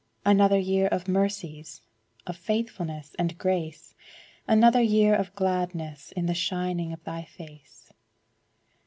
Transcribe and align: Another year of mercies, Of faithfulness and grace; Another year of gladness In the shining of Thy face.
Another 0.25 0.57
year 0.57 0.87
of 0.87 1.07
mercies, 1.07 1.83
Of 2.25 2.35
faithfulness 2.35 3.15
and 3.19 3.37
grace; 3.37 3.93
Another 4.47 4.81
year 4.81 5.13
of 5.13 5.35
gladness 5.35 6.11
In 6.13 6.25
the 6.25 6.33
shining 6.33 6.91
of 6.91 7.03
Thy 7.03 7.23
face. 7.25 7.93